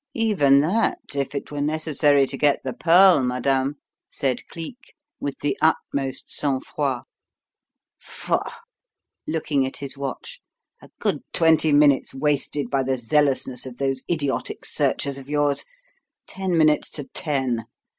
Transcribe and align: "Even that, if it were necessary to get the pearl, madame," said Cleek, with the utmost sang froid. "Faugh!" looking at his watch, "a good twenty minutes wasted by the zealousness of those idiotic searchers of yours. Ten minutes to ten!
"Even 0.15 0.61
that, 0.61 0.97
if 1.15 1.35
it 1.35 1.51
were 1.51 1.61
necessary 1.61 2.25
to 2.25 2.35
get 2.35 2.61
the 2.63 2.73
pearl, 2.73 3.21
madame," 3.21 3.75
said 4.09 4.41
Cleek, 4.47 4.95
with 5.19 5.37
the 5.41 5.55
utmost 5.61 6.31
sang 6.33 6.59
froid. 6.59 7.03
"Faugh!" 7.99 8.61
looking 9.27 9.63
at 9.67 9.77
his 9.77 9.99
watch, 9.99 10.41
"a 10.81 10.89
good 10.99 11.19
twenty 11.33 11.71
minutes 11.71 12.15
wasted 12.15 12.71
by 12.71 12.81
the 12.81 12.97
zealousness 12.97 13.67
of 13.67 13.77
those 13.77 14.01
idiotic 14.09 14.65
searchers 14.65 15.19
of 15.19 15.29
yours. 15.29 15.65
Ten 16.25 16.57
minutes 16.57 16.89
to 16.89 17.03
ten! 17.03 17.67